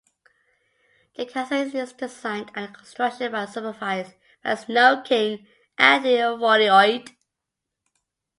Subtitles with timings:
[1.15, 5.45] The castle is designed and the construction is supervised by Snowking,
[5.77, 7.11] Anthony Foliot.